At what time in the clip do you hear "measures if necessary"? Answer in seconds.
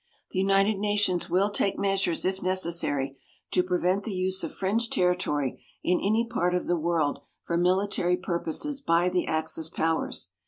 1.77-3.15